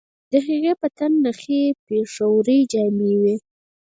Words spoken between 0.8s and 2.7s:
په تن نخي پېښورۍ